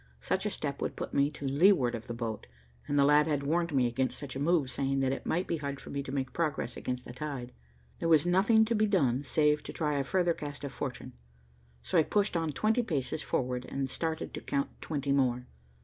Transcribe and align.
Such 0.19 0.47
a 0.47 0.49
step 0.49 0.81
would 0.81 0.95
put 0.95 1.13
me 1.13 1.29
to 1.29 1.45
leeward 1.45 1.93
of 1.93 2.07
the 2.07 2.15
boat, 2.15 2.47
and 2.87 2.97
the 2.97 3.03
lad 3.05 3.27
had 3.27 3.43
warned 3.43 3.71
me 3.71 3.85
against 3.85 4.17
such 4.17 4.35
a 4.35 4.39
move, 4.39 4.71
saying 4.71 4.99
that 5.01 5.11
it 5.11 5.27
might 5.27 5.45
be 5.45 5.57
hard 5.57 5.79
for 5.79 5.91
me 5.91 6.01
to 6.01 6.11
make 6.11 6.33
progress 6.33 6.75
against 6.75 7.05
the 7.05 7.13
tide. 7.13 7.51
There 7.99 8.09
was 8.09 8.25
nothing 8.25 8.65
to 8.65 8.73
be 8.73 8.87
done 8.87 9.21
save 9.21 9.61
to 9.61 9.71
try 9.71 9.99
a 9.99 10.03
further 10.03 10.33
cast 10.33 10.63
of 10.63 10.73
fortune, 10.73 11.13
so 11.83 11.99
I 11.99 12.01
pushed 12.01 12.35
on 12.35 12.51
twenty 12.51 12.81
paces 12.81 13.21
forward 13.21 13.63
and 13.69 13.91
started 13.91 14.33
to 14.33 14.41
count 14.41 14.71
twenty 14.81 15.11
more. 15.11 15.45